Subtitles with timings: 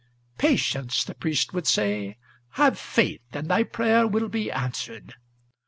[0.39, 2.17] "Patience!" the priest would say;
[2.53, 5.13] "have faith, and thy prayer will be answered!